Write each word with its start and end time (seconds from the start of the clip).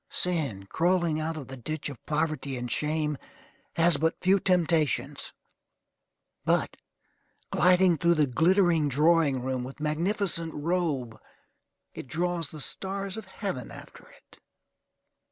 Sin, 0.09 0.65
crawling 0.65 1.19
out 1.21 1.37
of 1.37 1.47
the 1.47 1.55
ditch 1.55 1.87
of 1.87 2.03
poverty 2.07 2.57
and 2.57 2.71
shame, 2.71 3.19
has 3.75 3.97
but 3.97 4.19
few 4.19 4.39
temptations; 4.39 5.31
but, 6.43 6.75
gliding 7.51 7.97
through 7.99 8.15
the 8.15 8.25
glittering 8.25 8.89
drawing 8.89 9.43
room 9.43 9.63
with 9.63 9.79
magnificent 9.79 10.55
robe, 10.55 11.19
it 11.93 12.07
draws 12.07 12.49
the 12.49 12.61
stars 12.61 13.15
of 13.15 13.25
heaven 13.25 13.69
after 13.69 14.09
it. 14.09 14.39